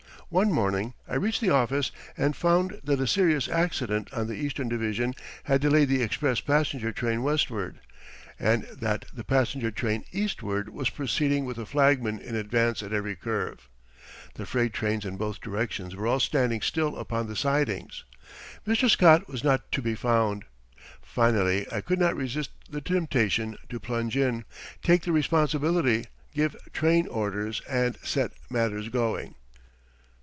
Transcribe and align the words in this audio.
One 0.33 0.49
morning 0.53 0.93
I 1.09 1.15
reached 1.15 1.41
the 1.41 1.49
office 1.49 1.91
and 2.15 2.33
found 2.37 2.79
that 2.85 3.01
a 3.01 3.05
serious 3.05 3.49
accident 3.49 4.13
on 4.13 4.27
the 4.27 4.35
Eastern 4.35 4.69
Division 4.69 5.13
had 5.43 5.59
delayed 5.59 5.89
the 5.89 6.01
express 6.01 6.39
passenger 6.39 6.93
train 6.93 7.21
westward, 7.21 7.79
and 8.39 8.63
that 8.79 9.03
the 9.13 9.25
passenger 9.25 9.71
train 9.71 10.05
eastward 10.13 10.69
was 10.69 10.89
proceeding 10.89 11.43
with 11.43 11.57
a 11.57 11.65
flagman 11.65 12.17
in 12.17 12.33
advance 12.37 12.81
at 12.81 12.93
every 12.93 13.13
curve. 13.17 13.67
The 14.35 14.45
freight 14.45 14.71
trains 14.71 15.03
in 15.03 15.17
both 15.17 15.41
directions 15.41 15.97
were 15.97 16.07
all 16.07 16.21
standing 16.21 16.61
still 16.61 16.95
upon 16.95 17.27
the 17.27 17.35
sidings. 17.35 18.05
Mr. 18.65 18.89
Scott 18.89 19.27
was 19.27 19.43
not 19.43 19.69
to 19.73 19.81
be 19.81 19.95
found. 19.95 20.45
Finally 21.01 21.69
I 21.73 21.81
could 21.81 21.99
not 21.99 22.15
resist 22.15 22.51
the 22.69 22.79
temptation 22.79 23.57
to 23.67 23.81
plunge 23.81 24.15
in, 24.15 24.45
take 24.81 25.01
the 25.03 25.11
responsibility, 25.11 26.05
give 26.33 26.55
"train 26.71 27.05
orders," 27.07 27.61
and 27.67 27.97
set 28.01 28.31
matters 28.49 28.87
going. 28.87 29.35